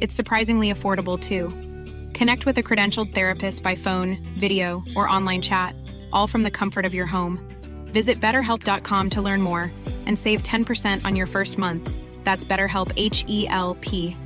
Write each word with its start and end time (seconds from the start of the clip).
It's 0.00 0.14
surprisingly 0.14 0.72
affordable 0.72 1.18
too. 1.18 1.48
Connect 2.12 2.46
with 2.46 2.58
a 2.58 2.62
credentialed 2.62 3.14
therapist 3.14 3.62
by 3.62 3.74
phone, 3.74 4.18
video, 4.38 4.82
or 4.94 5.08
online 5.08 5.42
chat, 5.42 5.74
all 6.12 6.26
from 6.26 6.42
the 6.42 6.50
comfort 6.50 6.84
of 6.84 6.94
your 6.94 7.06
home. 7.06 7.38
Visit 7.92 8.20
betterhelp.com 8.20 9.10
to 9.10 9.22
learn 9.22 9.42
more 9.42 9.72
and 10.06 10.18
save 10.18 10.42
10% 10.42 11.04
on 11.04 11.16
your 11.16 11.26
first 11.26 11.58
month. 11.58 11.90
That's 12.24 12.44
BetterHelp 12.44 12.92
H 12.96 13.24
E 13.28 13.48
L 13.48 13.76
P. 13.80 14.16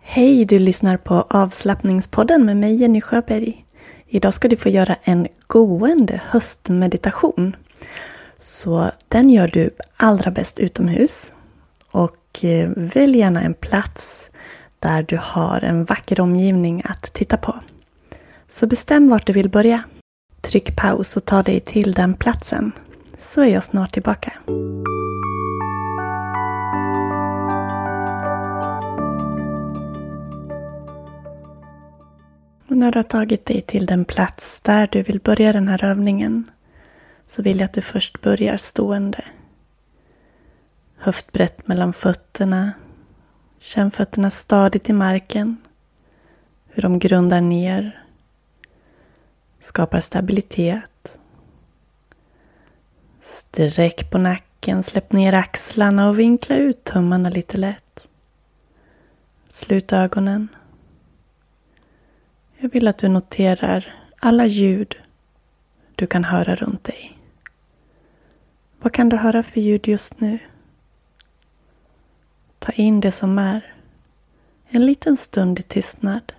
Hej, 0.00 0.44
du 0.44 0.58
lyssnar 0.58 0.96
på 0.96 1.14
avslappningspodden 1.14 2.44
med 2.44 2.56
mig 2.56 2.76
Jenny 2.76 3.00
Sjöberg. 3.00 3.64
Idag 4.14 4.34
ska 4.34 4.48
du 4.48 4.56
få 4.56 4.68
göra 4.68 4.96
en 5.02 5.28
gående 5.46 6.20
höstmeditation. 6.24 7.56
Så 8.38 8.90
den 9.08 9.30
gör 9.30 9.48
du 9.48 9.70
allra 9.96 10.30
bäst 10.30 10.60
utomhus. 10.60 11.32
Och 11.90 12.44
eh, 12.44 12.70
välj 12.76 13.18
gärna 13.18 13.42
en 13.42 13.54
plats 13.54 14.30
där 14.78 15.02
du 15.02 15.18
har 15.22 15.60
en 15.64 15.84
vacker 15.84 16.20
omgivning 16.20 16.82
att 16.84 17.12
titta 17.12 17.36
på. 17.36 17.54
Så 18.48 18.66
bestäm 18.66 19.08
vart 19.08 19.26
du 19.26 19.32
vill 19.32 19.48
börja. 19.48 19.82
Tryck 20.40 20.76
paus 20.76 21.16
och 21.16 21.24
ta 21.24 21.42
dig 21.42 21.60
till 21.60 21.92
den 21.92 22.14
platsen. 22.14 22.72
Så 23.18 23.42
är 23.42 23.48
jag 23.48 23.64
snart 23.64 23.92
tillbaka. 23.92 24.32
Och 32.72 32.78
när 32.78 32.92
du 32.92 32.98
har 32.98 33.02
tagit 33.02 33.46
dig 33.46 33.60
till 33.60 33.86
den 33.86 34.04
plats 34.04 34.60
där 34.60 34.88
du 34.92 35.02
vill 35.02 35.20
börja 35.20 35.52
den 35.52 35.68
här 35.68 35.84
övningen 35.84 36.50
så 37.28 37.42
vill 37.42 37.58
jag 37.58 37.64
att 37.64 37.72
du 37.72 37.82
först 37.82 38.20
börjar 38.20 38.56
stående. 38.56 39.24
Höftbrett 40.96 41.68
mellan 41.68 41.92
fötterna. 41.92 42.72
Känn 43.58 43.90
fötterna 43.90 44.30
stadigt 44.30 44.88
i 44.88 44.92
marken. 44.92 45.56
Hur 46.68 46.82
de 46.82 46.98
grundar 46.98 47.40
ner. 47.40 48.04
Skapar 49.60 50.00
stabilitet. 50.00 51.18
Sträck 53.20 54.10
på 54.10 54.18
nacken, 54.18 54.82
släpp 54.82 55.12
ner 55.12 55.32
axlarna 55.32 56.08
och 56.08 56.18
vinkla 56.18 56.56
ut 56.56 56.84
tummarna 56.84 57.28
lite 57.28 57.58
lätt. 57.58 58.08
Slut 59.48 59.92
ögonen. 59.92 60.48
Jag 62.62 62.68
vill 62.72 62.88
att 62.88 62.98
du 62.98 63.08
noterar 63.08 63.94
alla 64.16 64.46
ljud 64.46 64.96
du 65.94 66.06
kan 66.06 66.24
höra 66.24 66.54
runt 66.54 66.84
dig. 66.84 67.18
Vad 68.80 68.92
kan 68.92 69.08
du 69.08 69.16
höra 69.16 69.42
för 69.42 69.60
ljud 69.60 69.88
just 69.88 70.20
nu? 70.20 70.38
Ta 72.58 72.72
in 72.72 73.00
det 73.00 73.12
som 73.12 73.38
är. 73.38 73.74
En 74.68 74.86
liten 74.86 75.16
stund 75.16 75.60
i 75.60 75.62
tystnad. 75.62 76.32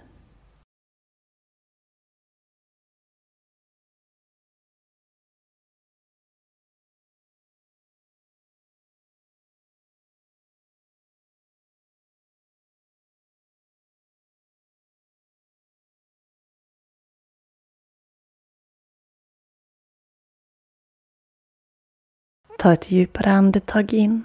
Ta 22.64 22.74
ett 22.74 22.92
djupare 22.92 23.32
andetag 23.32 23.94
in. 23.94 24.24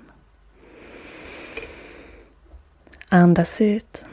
Andas 3.09 3.61
ut. 3.61 4.05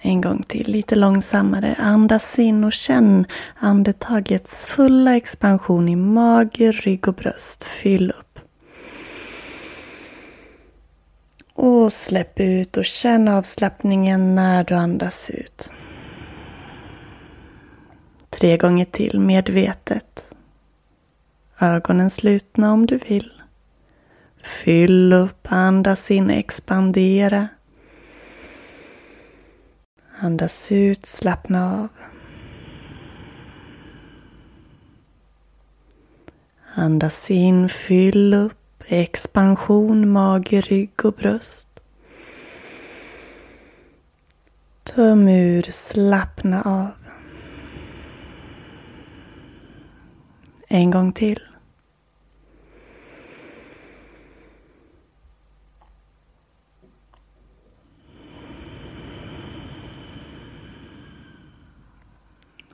En 0.00 0.20
gång 0.20 0.42
till, 0.42 0.72
lite 0.72 0.96
långsammare. 0.96 1.76
Andas 1.78 2.38
in 2.38 2.64
och 2.64 2.72
känn 2.72 3.26
andetagets 3.56 4.66
fulla 4.66 5.16
expansion 5.16 5.88
i 5.88 5.96
mage, 5.96 6.72
rygg 6.72 7.08
och 7.08 7.14
bröst. 7.14 7.64
Fyll 7.64 8.10
upp. 8.10 8.38
Och 11.54 11.92
släpp 11.92 12.40
ut 12.40 12.76
och 12.76 12.84
känn 12.84 13.28
avslappningen 13.28 14.34
när 14.34 14.64
du 14.64 14.74
andas 14.74 15.30
ut. 15.30 15.72
Tre 18.30 18.56
gånger 18.56 18.84
till 18.84 19.20
medvetet. 19.20 20.29
Ögonen 21.62 22.10
slutna 22.10 22.72
om 22.72 22.86
du 22.86 22.98
vill. 22.98 23.32
Fyll 24.42 25.12
upp, 25.12 25.46
andas 25.50 26.10
in, 26.10 26.30
expandera. 26.30 27.48
Andas 30.20 30.72
ut, 30.72 31.06
slappna 31.06 31.80
av. 31.80 31.88
Andas 36.74 37.30
in, 37.30 37.68
fyll 37.68 38.34
upp, 38.34 38.84
expansion, 38.86 40.10
mage, 40.10 40.60
rygg 40.60 41.04
och 41.04 41.12
bröst. 41.12 41.68
Töm 44.82 45.28
ur, 45.28 45.62
slappna 45.62 46.62
av. 46.62 46.88
En 50.68 50.90
gång 50.90 51.12
till. 51.12 51.49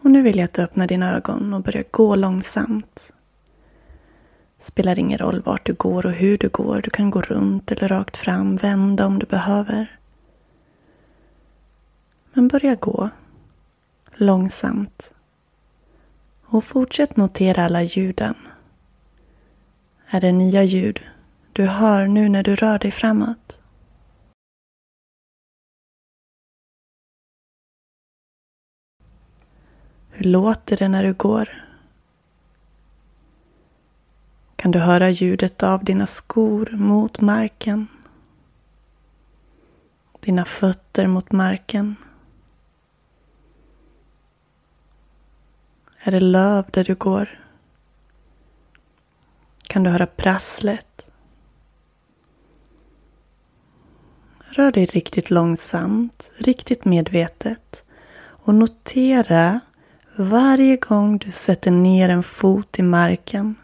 Och 0.06 0.12
nu 0.12 0.23
vill 0.23 0.37
jag 0.37 0.44
att 0.44 0.53
du 0.53 0.62
öppnar 0.62 0.87
dina 0.87 1.17
ögon 1.17 1.55
och 1.55 1.62
börjar 1.62 1.85
gå 1.91 2.17
långsamt. 2.17 3.12
Spelar 4.58 4.99
ingen 4.99 5.19
roll 5.19 5.43
vart 5.43 5.67
du 5.67 5.75
går 5.75 6.06
och 6.06 6.12
hur 6.12 6.38
du 6.38 6.49
går. 6.49 6.81
Du 6.81 6.91
kan 6.91 7.11
gå 7.11 7.20
runt 7.20 7.73
eller 7.73 7.88
rakt 7.88 8.17
fram, 8.17 8.56
vända 8.56 9.06
om 9.06 9.19
du 9.19 9.26
behöver. 9.26 9.99
Men 12.32 12.49
börja 12.49 12.75
gå 12.75 13.11
långsamt. 14.14 15.12
Och 16.44 16.64
fortsätt 16.64 17.17
notera 17.17 17.64
alla 17.64 17.82
ljuden. 17.82 18.35
Är 20.08 20.20
det 20.20 20.32
nya 20.32 20.62
ljud 20.62 21.00
du 21.53 21.67
hör 21.67 22.06
nu 22.06 22.29
när 22.29 22.43
du 22.43 22.56
rör 22.56 22.79
dig 22.79 22.91
framåt? 22.91 23.61
Låter 30.26 30.76
det 30.76 30.88
när 30.88 31.02
du 31.02 31.12
går? 31.12 31.67
Kan 34.56 34.70
du 34.70 34.78
höra 34.78 35.11
ljudet 35.11 35.62
av 35.62 35.84
dina 35.84 36.06
skor 36.06 36.70
mot 36.73 37.20
marken? 37.20 37.87
Dina 40.20 40.44
fötter 40.44 41.06
mot 41.06 41.32
marken? 41.32 41.96
Är 45.99 46.11
det 46.11 46.20
löv 46.20 46.64
där 46.70 46.84
du 46.84 46.94
går? 46.94 47.40
Kan 49.69 49.82
du 49.82 49.90
höra 49.90 50.06
prasslet? 50.06 51.06
Rör 54.38 54.72
dig 54.72 54.87
riktigt 54.87 55.31
långsamt, 55.31 56.32
riktigt 56.38 56.84
medvetet 56.84 57.84
och 58.19 58.55
notera 58.55 59.61
varje 60.16 60.76
gång 60.76 61.18
du 61.18 61.30
sätter 61.30 61.70
ner 61.70 62.08
en 62.08 62.22
fot 62.22 62.78
i 62.78 62.82
marken 62.82 63.54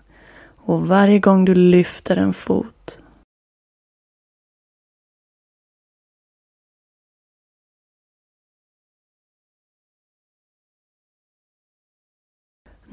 och 0.56 0.86
varje 0.86 1.18
gång 1.18 1.44
du 1.44 1.54
lyfter 1.54 2.16
en 2.16 2.32
fot. 2.32 2.98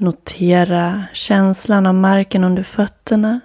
Notera 0.02 1.06
känslan 1.14 1.86
av 1.86 1.96
marken 1.96 2.44
under 2.44 2.64
fötterna. 2.64 3.40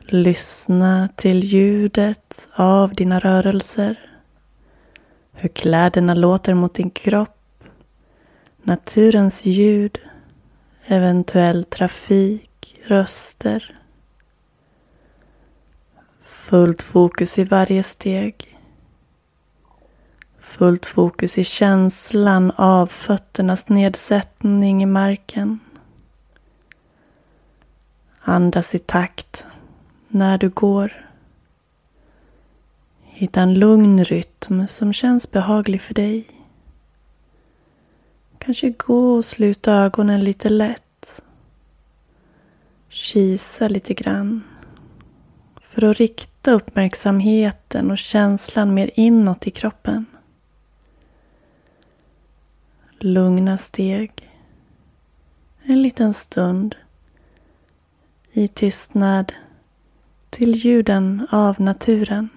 Lyssna 0.00 1.08
till 1.16 1.40
ljudet 1.44 2.48
av 2.52 2.94
dina 2.94 3.18
rörelser. 3.18 4.00
Hur 5.32 5.48
kläderna 5.48 6.14
låter 6.14 6.54
mot 6.54 6.74
din 6.74 6.90
kropp. 6.90 7.33
Naturens 8.66 9.46
ljud. 9.46 9.98
Eventuell 10.86 11.64
trafik, 11.64 12.80
röster. 12.84 13.80
Fullt 16.22 16.82
fokus 16.82 17.38
i 17.38 17.44
varje 17.44 17.82
steg. 17.82 18.58
Fullt 20.40 20.86
fokus 20.86 21.38
i 21.38 21.44
känslan 21.44 22.50
av 22.50 22.86
fötternas 22.86 23.68
nedsättning 23.68 24.82
i 24.82 24.86
marken. 24.86 25.60
Andas 28.20 28.74
i 28.74 28.78
takt 28.78 29.46
när 30.08 30.38
du 30.38 30.48
går. 30.48 31.10
Hitta 33.02 33.40
en 33.40 33.54
lugn 33.54 34.04
rytm 34.04 34.68
som 34.68 34.92
känns 34.92 35.30
behaglig 35.30 35.80
för 35.80 35.94
dig. 35.94 36.33
Kanske 38.44 38.70
gå 38.70 39.14
och 39.14 39.24
sluta 39.24 39.72
ögonen 39.72 40.20
lite 40.24 40.48
lätt. 40.48 41.22
Kisa 42.88 43.68
lite 43.68 43.94
grann. 43.94 44.42
För 45.60 45.84
att 45.84 45.96
rikta 45.96 46.52
uppmärksamheten 46.52 47.90
och 47.90 47.98
känslan 47.98 48.74
mer 48.74 48.90
inåt 48.94 49.46
i 49.46 49.50
kroppen. 49.50 50.06
Lugna 52.98 53.58
steg. 53.58 54.30
En 55.62 55.82
liten 55.82 56.14
stund 56.14 56.76
i 58.32 58.48
tystnad 58.48 59.32
till 60.30 60.54
ljuden 60.54 61.26
av 61.30 61.60
naturen. 61.60 62.28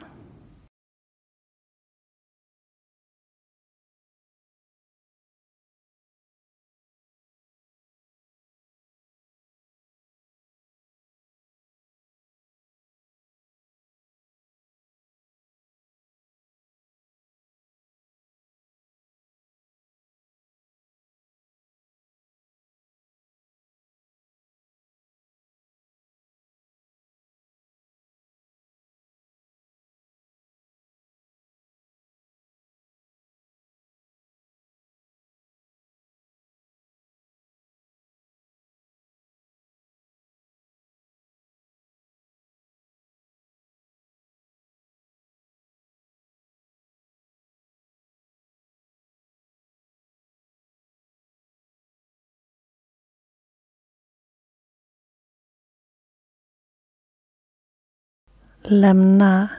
Lämna 58.70 59.50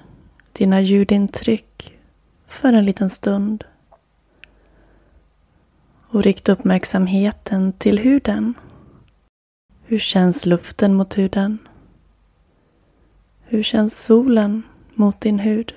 dina 0.52 0.81
ljudintryck 0.81 1.99
för 2.46 2.72
en 2.72 2.84
liten 2.84 3.10
stund. 3.10 3.64
Och 6.08 6.22
rikta 6.22 6.52
uppmärksamheten 6.52 7.72
till 7.72 7.99
huden. 7.99 8.55
Hur 9.84 9.99
känns 9.99 10.46
luften 10.46 10.94
mot 10.94 11.19
huden? 11.19 11.58
Hur 13.44 13.62
känns 13.62 14.05
solen 14.05 14.62
mot 14.94 15.20
din 15.20 15.38
hud? 15.38 15.75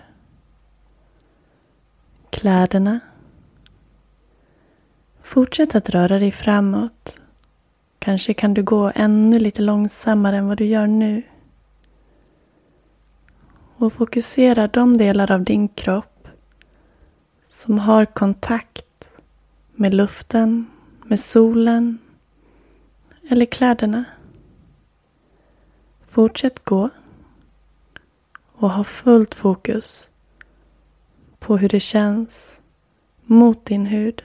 Kläderna. 2.29 2.99
Fortsätt 5.21 5.75
att 5.75 5.89
röra 5.89 6.19
dig 6.19 6.31
framåt. 6.31 7.19
Kanske 7.99 8.33
kan 8.33 8.53
du 8.53 8.63
gå 8.63 8.91
ännu 8.95 9.39
lite 9.39 9.61
långsammare 9.61 10.37
än 10.37 10.47
vad 10.47 10.57
du 10.57 10.65
gör 10.65 10.87
nu 10.87 11.23
och 13.81 13.93
fokusera 13.93 14.67
de 14.67 14.97
delar 14.97 15.31
av 15.31 15.43
din 15.43 15.67
kropp 15.67 16.27
som 17.47 17.79
har 17.79 18.05
kontakt 18.05 19.09
med 19.71 19.93
luften, 19.93 20.65
med 21.03 21.19
solen 21.19 21.97
eller 23.29 23.45
kläderna. 23.45 24.05
Fortsätt 26.07 26.65
gå 26.65 26.89
och 28.51 28.69
ha 28.69 28.83
fullt 28.83 29.35
fokus 29.35 30.09
på 31.39 31.57
hur 31.57 31.69
det 31.69 31.79
känns 31.79 32.59
mot 33.23 33.65
din 33.65 33.85
hud. 33.85 34.23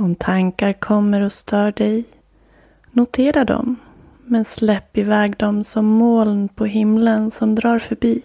Om 0.00 0.14
tankar 0.14 0.72
kommer 0.72 1.20
och 1.20 1.32
stör 1.32 1.72
dig, 1.72 2.04
notera 2.90 3.44
dem 3.44 3.76
men 4.24 4.44
släpp 4.44 4.98
iväg 4.98 5.36
dem 5.36 5.64
som 5.64 5.86
moln 5.86 6.48
på 6.48 6.64
himlen 6.64 7.30
som 7.30 7.54
drar 7.54 7.78
förbi. 7.78 8.22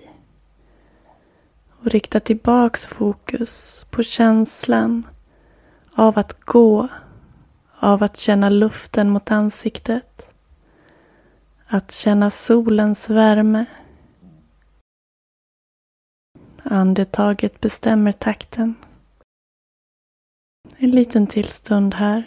Och 1.79 1.85
rikta 1.85 2.19
tillbaks 2.19 2.87
fokus 2.87 3.85
på 3.89 4.03
känslan 4.03 5.03
av 5.95 6.19
att 6.19 6.45
gå, 6.45 6.87
av 7.79 8.03
att 8.03 8.17
känna 8.17 8.49
luften 8.49 9.09
mot 9.09 9.31
ansiktet. 9.31 10.29
Att 11.67 11.91
känna 11.91 12.29
solens 12.29 13.09
värme. 13.09 13.65
Andetaget 16.63 17.61
bestämmer 17.61 18.11
takten. 18.11 18.75
En 20.85 20.91
liten 20.91 21.27
till 21.27 21.47
stund 21.47 21.93
här. 21.93 22.23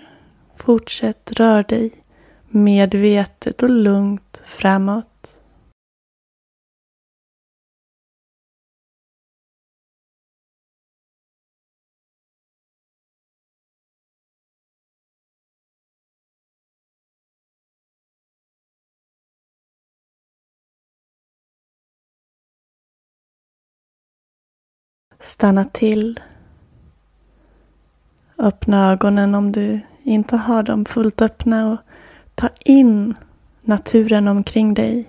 Fortsätt 0.56 1.32
rör 1.32 1.62
dig 1.62 2.04
medvetet 2.48 3.62
och 3.62 3.70
lugnt 3.70 4.42
framåt. 4.46 5.42
Stanna 25.20 25.64
till 25.64 26.20
Öppna 28.38 28.92
ögonen 28.92 29.34
om 29.34 29.52
du 29.52 29.80
inte 30.02 30.36
har 30.36 30.62
dem 30.62 30.84
fullt 30.84 31.22
öppna 31.22 31.72
och 31.72 31.78
ta 32.34 32.48
in 32.64 33.14
naturen 33.60 34.28
omkring 34.28 34.74
dig. 34.74 35.08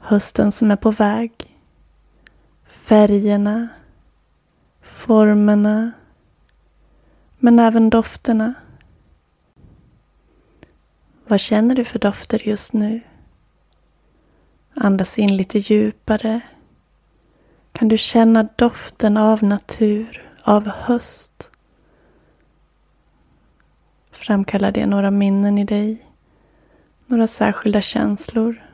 Hösten 0.00 0.52
som 0.52 0.70
är 0.70 0.76
på 0.76 0.90
väg. 0.90 1.32
Färgerna, 2.66 3.68
formerna, 4.80 5.92
men 7.38 7.58
även 7.58 7.90
dofterna. 7.90 8.54
Vad 11.26 11.40
känner 11.40 11.74
du 11.74 11.84
för 11.84 11.98
dofter 11.98 12.48
just 12.48 12.72
nu? 12.72 13.00
Andas 14.74 15.18
in 15.18 15.36
lite 15.36 15.58
djupare. 15.58 16.40
Kan 17.72 17.88
du 17.88 17.98
känna 17.98 18.48
doften 18.56 19.16
av 19.16 19.42
natur, 19.42 20.30
av 20.42 20.68
höst? 20.68 21.51
Framkallar 24.22 24.72
det 24.72 24.86
några 24.86 25.10
minnen 25.10 25.58
i 25.58 25.64
dig? 25.64 26.06
Några 27.06 27.26
särskilda 27.26 27.80
känslor? 27.80 28.66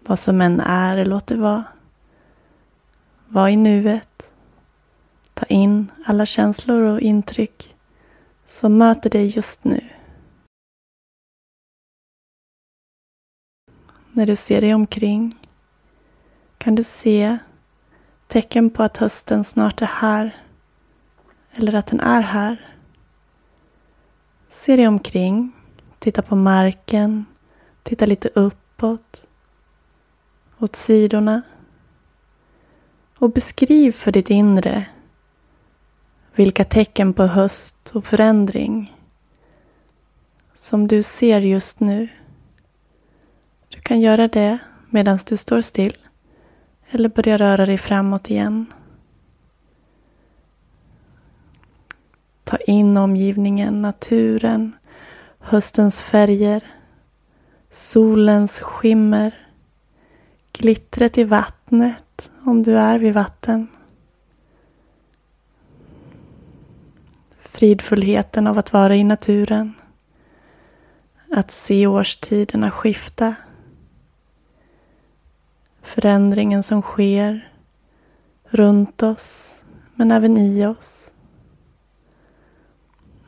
Vad 0.00 0.18
som 0.18 0.40
än 0.40 0.60
är, 0.60 1.04
låt 1.04 1.26
det 1.26 1.36
vara. 1.36 1.64
Var 3.28 3.48
i 3.48 3.56
nuet. 3.56 4.32
Ta 5.34 5.44
in 5.44 5.92
alla 6.06 6.26
känslor 6.26 6.82
och 6.82 7.00
intryck 7.00 7.76
som 8.46 8.78
möter 8.78 9.10
dig 9.10 9.26
just 9.26 9.64
nu. 9.64 9.84
När 14.12 14.26
du 14.26 14.36
ser 14.36 14.60
dig 14.60 14.74
omkring 14.74 15.38
kan 16.58 16.74
du 16.74 16.82
se 16.82 17.38
tecken 18.26 18.70
på 18.70 18.82
att 18.82 18.96
hösten 18.96 19.44
snart 19.44 19.82
är 19.82 19.86
här 19.86 20.36
eller 21.52 21.74
att 21.74 21.86
den 21.86 22.00
är 22.00 22.20
här. 22.20 22.66
Se 24.48 24.76
dig 24.76 24.88
omkring, 24.88 25.52
titta 25.98 26.22
på 26.22 26.36
marken, 26.36 27.26
titta 27.82 28.06
lite 28.06 28.28
uppåt, 28.34 29.26
åt 30.58 30.76
sidorna 30.76 31.42
och 33.18 33.32
beskriv 33.32 33.92
för 33.92 34.12
ditt 34.12 34.30
inre 34.30 34.86
vilka 36.34 36.64
tecken 36.64 37.12
på 37.12 37.26
höst 37.26 37.90
och 37.94 38.04
förändring 38.04 38.96
som 40.58 40.88
du 40.88 41.02
ser 41.02 41.40
just 41.40 41.80
nu. 41.80 42.08
Du 43.68 43.80
kan 43.80 44.00
göra 44.00 44.28
det 44.28 44.58
medan 44.90 45.18
du 45.26 45.36
står 45.36 45.60
still 45.60 45.96
eller 46.90 47.08
börja 47.08 47.36
röra 47.36 47.66
dig 47.66 47.78
framåt 47.78 48.30
igen. 48.30 48.66
Ta 52.48 52.56
in 52.56 52.96
omgivningen, 52.96 53.82
naturen, 53.82 54.72
höstens 55.38 56.02
färger, 56.02 56.64
solens 57.70 58.60
skimmer, 58.60 59.48
glittret 60.52 61.18
i 61.18 61.24
vattnet 61.24 62.30
om 62.44 62.62
du 62.62 62.78
är 62.78 62.98
vid 62.98 63.14
vatten. 63.14 63.68
Fridfullheten 67.40 68.46
av 68.46 68.58
att 68.58 68.72
vara 68.72 68.96
i 68.96 69.04
naturen. 69.04 69.74
Att 71.30 71.50
se 71.50 71.86
årstiderna 71.86 72.70
skifta. 72.70 73.34
Förändringen 75.82 76.62
som 76.62 76.82
sker 76.82 77.52
runt 78.44 79.02
oss 79.02 79.62
men 79.94 80.12
även 80.12 80.38
i 80.38 80.66
oss. 80.66 81.07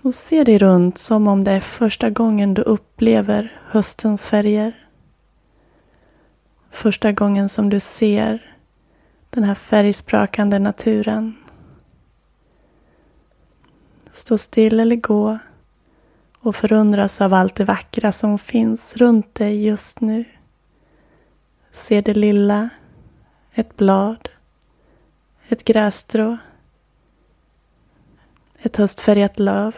Och 0.03 0.15
se 0.15 0.45
dig 0.45 0.59
runt 0.59 0.99
som 0.99 1.29
om 1.29 1.45
det 1.45 1.51
är 1.51 1.61
första 1.61 2.11
gången 2.11 2.55
du 2.55 2.63
upplever 2.63 3.61
höstens 3.65 4.27
färger. 4.27 4.89
Första 6.71 7.13
gången 7.13 7.49
som 7.49 7.71
du 7.71 7.81
ser 7.81 8.57
den 9.31 9.45
här 9.45 9.55
färgsprakande 9.55 10.59
naturen. 10.59 11.37
Stå 14.13 14.39
still 14.39 14.81
eller 14.81 14.97
gå 14.97 15.39
och 16.39 16.57
förundras 16.57 17.21
av 17.21 17.35
allt 17.35 17.55
det 17.55 17.65
vackra 17.65 18.13
som 18.13 18.39
finns 18.39 18.97
runt 18.97 19.35
dig 19.35 19.67
just 19.67 20.01
nu. 20.01 20.25
Se 21.71 22.01
det 22.01 22.15
lilla, 22.15 22.69
ett 23.53 23.77
blad, 23.77 24.29
ett 25.49 25.65
grässtrå, 25.65 26.39
ett 28.59 28.77
höstfärgat 28.77 29.39
löv. 29.39 29.75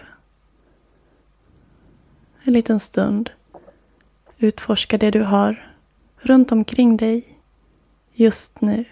En 2.45 2.53
liten 2.53 2.79
stund 2.79 3.31
utforska 4.39 4.99
det 4.99 5.11
du 5.11 5.23
har 5.23 5.73
runt 6.17 6.53
omkring 6.53 6.97
dig 6.97 7.39
just 8.13 8.61
nu. 8.61 8.85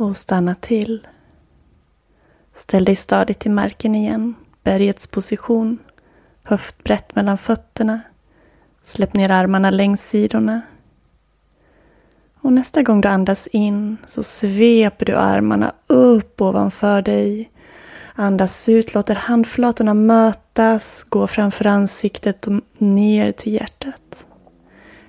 Och 0.00 0.16
stanna 0.16 0.54
till. 0.54 1.06
Ställ 2.56 2.84
dig 2.84 2.96
stadigt 2.96 3.38
till 3.38 3.50
marken 3.50 3.94
igen, 3.94 4.34
bergets 4.62 5.06
position, 5.06 5.78
höftbrett 6.42 7.14
mellan 7.14 7.38
fötterna. 7.38 8.00
Släpp 8.84 9.14
ner 9.14 9.30
armarna 9.30 9.70
längs 9.70 10.08
sidorna. 10.08 10.60
Och 12.40 12.52
nästa 12.52 12.82
gång 12.82 13.00
du 13.00 13.08
andas 13.08 13.46
in 13.46 13.96
så 14.06 14.22
sveper 14.22 15.06
du 15.06 15.16
armarna 15.16 15.72
upp 15.86 16.40
ovanför 16.40 17.02
dig. 17.02 17.50
Andas 18.14 18.68
ut, 18.68 18.94
låter 18.94 19.14
handflatorna 19.14 19.94
mötas, 19.94 21.06
gå 21.08 21.26
framför 21.26 21.66
ansiktet 21.66 22.46
och 22.46 22.60
ner 22.78 23.32
till 23.32 23.52
hjärtat. 23.52 24.26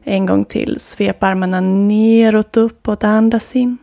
En 0.03 0.25
gång 0.25 0.45
till, 0.45 0.79
svep 0.79 1.23
armarna 1.23 1.61
neråt, 1.61 2.57
uppåt, 2.57 3.03
andas 3.03 3.55
in. 3.55 3.77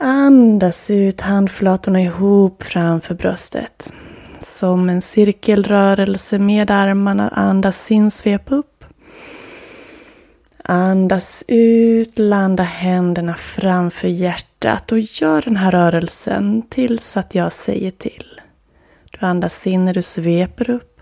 Andas 0.00 0.90
ut 0.90 1.20
handflatorna 1.20 2.00
ihop 2.00 2.62
framför 2.62 3.14
bröstet. 3.14 3.92
Som 4.40 4.88
en 4.88 5.00
cirkelrörelse 5.00 6.38
med 6.38 6.70
armarna. 6.70 7.28
Andas 7.28 7.90
in, 7.90 8.10
svep 8.10 8.52
upp. 8.52 8.84
Andas 10.62 11.44
ut, 11.48 12.18
landa 12.18 12.62
händerna 12.62 13.34
framför 13.34 14.08
hjärtat 14.08 14.92
och 14.92 14.98
gör 14.98 15.42
den 15.42 15.56
här 15.56 15.70
rörelsen 15.70 16.62
tills 16.68 17.16
att 17.16 17.34
jag 17.34 17.52
säger 17.52 17.90
till. 17.90 18.40
Du 19.10 19.26
andas 19.26 19.66
in 19.66 19.84
när 19.84 19.94
du 19.94 20.02
sveper 20.02 20.70
upp. 20.70 21.00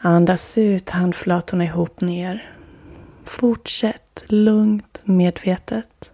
Andas 0.00 0.58
ut, 0.58 0.90
handflatorna 0.90 1.64
ihop 1.64 2.00
ner. 2.00 2.52
Fortsätt 3.24 4.24
lugnt, 4.26 5.02
medvetet. 5.04 6.11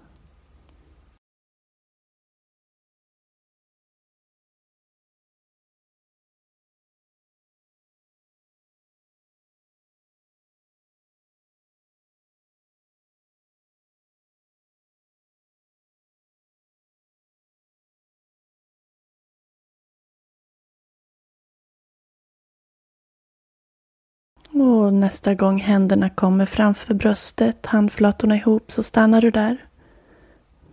Och 24.60 24.92
nästa 24.92 25.34
gång 25.34 25.60
händerna 25.60 26.10
kommer 26.10 26.46
framför 26.46 26.94
bröstet, 26.94 27.66
handflatorna 27.66 28.36
ihop, 28.36 28.70
så 28.70 28.82
stannar 28.82 29.20
du 29.20 29.30
där. 29.30 29.56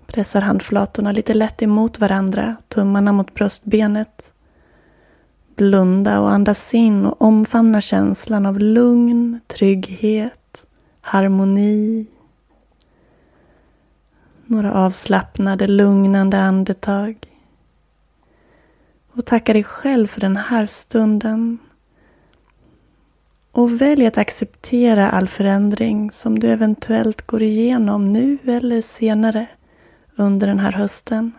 Pressar 0.07 0.41
handflatorna 0.41 1.11
lite 1.11 1.33
lätt 1.33 1.61
emot 1.61 1.99
varandra, 1.99 2.55
tummarna 2.67 3.11
mot 3.11 3.33
bröstbenet. 3.33 4.33
Blunda 5.55 6.19
och 6.19 6.31
andas 6.31 6.73
in 6.73 7.05
och 7.05 7.21
omfamna 7.21 7.81
känslan 7.81 8.45
av 8.45 8.59
lugn, 8.59 9.39
trygghet, 9.47 10.65
harmoni. 11.01 12.07
Några 14.45 14.73
avslappnade, 14.73 15.67
lugnande 15.67 16.39
andetag. 16.39 17.27
Och 19.11 19.25
tacka 19.25 19.53
dig 19.53 19.63
själv 19.63 20.07
för 20.07 20.21
den 20.21 20.37
här 20.37 20.65
stunden 20.65 21.57
och 23.55 23.81
välj 23.81 24.05
att 24.05 24.17
acceptera 24.17 25.09
all 25.09 25.27
förändring 25.27 26.11
som 26.11 26.39
du 26.39 26.51
eventuellt 26.51 27.21
går 27.21 27.43
igenom 27.43 28.13
nu 28.13 28.37
eller 28.45 28.81
senare 28.81 29.47
under 30.15 30.47
den 30.47 30.59
här 30.59 30.71
hösten. 30.71 31.31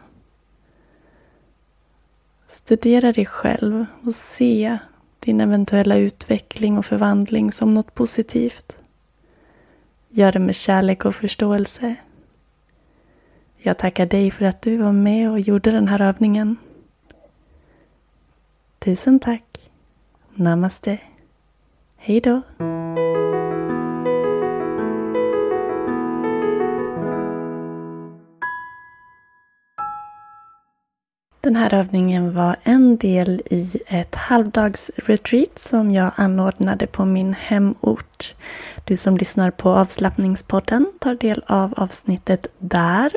Studera 2.46 3.12
dig 3.12 3.26
själv 3.26 3.86
och 4.02 4.14
se 4.14 4.78
din 5.20 5.40
eventuella 5.40 5.96
utveckling 5.96 6.78
och 6.78 6.86
förvandling 6.86 7.52
som 7.52 7.74
något 7.74 7.94
positivt. 7.94 8.76
Gör 10.08 10.32
det 10.32 10.38
med 10.38 10.54
kärlek 10.54 11.04
och 11.04 11.14
förståelse. 11.14 11.96
Jag 13.56 13.78
tackar 13.78 14.06
dig 14.06 14.30
för 14.30 14.44
att 14.44 14.62
du 14.62 14.76
var 14.76 14.92
med 14.92 15.30
och 15.30 15.40
gjorde 15.40 15.70
den 15.70 15.88
här 15.88 16.00
övningen. 16.00 16.56
Tusen 18.78 19.18
tack. 19.18 19.70
Namaste. 20.34 20.98
Hej 22.06 22.20
då. 22.20 22.42
Den 31.40 31.56
här 31.56 31.74
övningen 31.74 32.34
var 32.34 32.56
en 32.62 32.96
del 32.96 33.42
i 33.50 33.70
ett 33.86 34.14
halvdagsretreat 34.14 35.58
som 35.58 35.90
jag 35.90 36.10
anordnade 36.16 36.86
på 36.86 37.04
min 37.04 37.34
hemort. 37.34 38.34
Du 38.84 38.96
som 38.96 39.16
lyssnar 39.16 39.50
på 39.50 39.70
avslappningspodden 39.70 40.92
tar 40.98 41.14
del 41.14 41.42
av 41.46 41.74
avsnittet 41.76 42.46
där. 42.58 43.12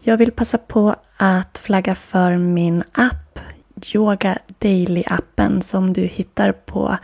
Jag 0.00 0.16
vill 0.16 0.32
passa 0.32 0.58
på 0.58 0.94
att 1.16 1.58
flagga 1.58 1.94
för 1.94 2.36
min 2.36 2.82
app 2.92 3.25
Yoga 3.94 4.38
Daily-appen 4.58 5.60
som 5.60 5.92
du 5.92 6.02
hittar 6.02 6.52
på 6.52 6.96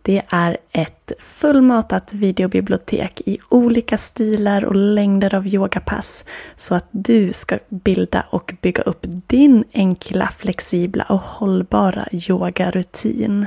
Det 0.07 0.21
är 0.29 0.57
ett 0.71 1.11
fullmatat 1.19 2.13
videobibliotek 2.13 3.21
i 3.25 3.37
olika 3.49 3.97
stilar 3.97 4.65
och 4.65 4.75
längder 4.75 5.35
av 5.35 5.47
yogapass 5.47 6.23
så 6.55 6.75
att 6.75 6.87
du 6.91 7.33
ska 7.33 7.59
bilda 7.69 8.25
och 8.29 8.53
bygga 8.61 8.83
upp 8.83 9.05
din 9.27 9.63
enkla, 9.73 10.27
flexibla 10.27 11.03
och 11.03 11.19
hållbara 11.19 12.07
yogarutin. 12.11 13.45